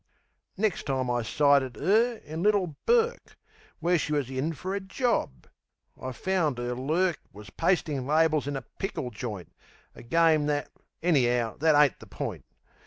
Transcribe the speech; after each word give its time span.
Nex' 0.57 0.81
time 0.81 1.11
I 1.11 1.21
sighted 1.21 1.77
'er 1.77 2.19
in 2.25 2.41
Little 2.41 2.75
Bourke, 2.87 3.37
Where 3.79 3.99
she 3.99 4.13
was 4.13 4.31
in 4.31 4.51
a 4.59 4.79
job. 4.79 5.45
I 6.01 6.11
found'er 6.11 6.73
lurk 6.73 7.19
Wus 7.31 7.51
pastin' 7.51 8.07
labels 8.07 8.47
in 8.47 8.55
a 8.55 8.63
pickle 8.79 9.11
joint, 9.11 9.53
A 9.93 10.01
game 10.01 10.47
that 10.47 10.71
any'ow, 11.03 11.55
that 11.57 11.75
ain't 11.79 11.99
the 11.99 12.07
point. 12.07 12.45